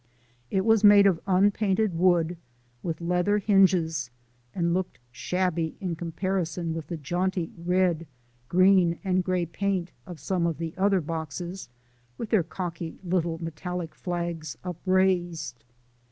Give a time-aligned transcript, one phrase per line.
[0.49, 2.35] It was made of unpainted wood,
[2.81, 4.09] with leather hinges,
[4.55, 8.07] and looked shabby in comparison with the jaunty red,
[8.49, 11.69] green, and gray paint of some of the other boxes
[12.17, 15.63] (with their cocky little metallic flags upraised).